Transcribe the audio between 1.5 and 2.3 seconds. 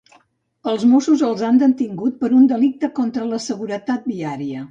detingut